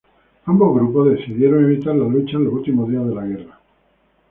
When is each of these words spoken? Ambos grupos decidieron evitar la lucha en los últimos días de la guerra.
Ambos 0.47 0.73
grupos 0.73 1.09
decidieron 1.11 1.63
evitar 1.63 1.93
la 1.95 2.07
lucha 2.09 2.37
en 2.37 2.45
los 2.45 2.53
últimos 2.55 2.89
días 2.89 3.05
de 3.07 3.13
la 3.13 3.23
guerra. 3.23 3.59